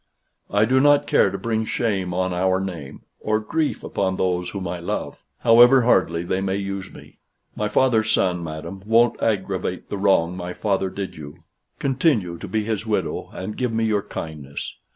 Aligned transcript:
I 0.49 0.65
do 0.65 0.79
not 0.79 1.05
care 1.05 1.29
to 1.29 1.37
bring 1.37 1.63
shame 1.63 2.11
on 2.11 2.33
our 2.33 2.59
name, 2.59 3.03
or 3.19 3.39
grief 3.39 3.83
upon 3.83 4.15
those 4.15 4.49
whom 4.49 4.67
I 4.67 4.79
love, 4.79 5.21
however 5.41 5.83
hardly 5.83 6.23
they 6.23 6.41
may 6.41 6.55
use 6.55 6.91
me. 6.91 7.19
My 7.55 7.69
father's 7.69 8.09
son, 8.11 8.43
madam, 8.43 8.81
won't 8.87 9.21
aggravate 9.21 9.89
the 9.89 9.99
wrong 9.99 10.35
my 10.35 10.55
father 10.55 10.89
did 10.89 11.15
you. 11.15 11.37
Continue 11.77 12.39
to 12.39 12.47
be 12.47 12.63
his 12.63 12.83
widow, 12.87 13.29
and 13.31 13.55
give 13.55 13.71
me 13.73 13.85
your 13.85 14.01
kindness. 14.01 14.73